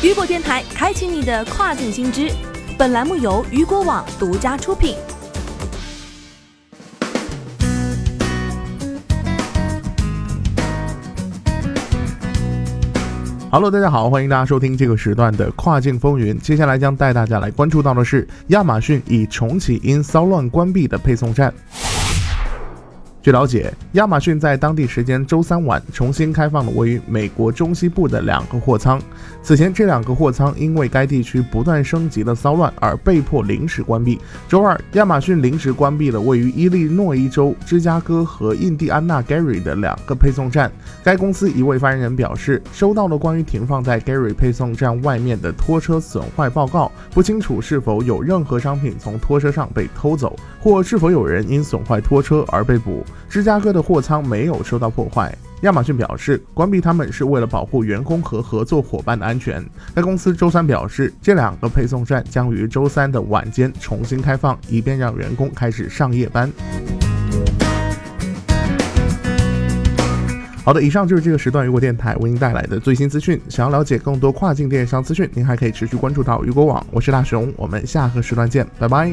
[0.00, 2.30] 雨果电台开启你的跨境新知。
[2.78, 4.94] 本栏目由雨果网独家出品。
[13.50, 16.38] Hello，大家好，欢迎大家收听这个时段的跨境风云。
[16.38, 21.52] 接下来将带大家来关注到的是，亚马逊已重启因骚乱关闭的配送站。
[23.20, 28.98] 据了解，亚马逊在当地时间周三晚重新开放了位于美国中西部的两个货仓。
[29.42, 34.20] 此前，这两个货仓因为该地区不断升级的骚乱而被迫临时关闭。
[34.48, 40.70] 周二，亚马逊临时关闭了位于伊利诺伊州芝加哥和印第安纳 Gary 的两个配送站。
[41.02, 53.04] 该公司一位发言人表示，收到了关于停放在 Gary 配送站外面的拖车损坏报告，不清楚是否有任何商品从拖车上被偷走，或是否有人因损坏拖车而被捕。
[53.28, 55.34] 芝加哥的货仓没有受到破坏。
[55.62, 59.64] 亚马逊表示，关闭他们是为了保护员工和合作伙伴的安全。
[59.94, 66.48] 该公司周三表示，这两个配送站将于周三的晚间重新开放，以便让员工开始上夜班。
[70.64, 73.40] 好的，以上就是这个时段雨果电台为您带来的最新资讯。
[73.48, 76.86] 想要了解更多跨境电商资讯，您还可以持续关注到雨果网。
[76.92, 79.10] 我是大熊，我们下个时段见，拜拜。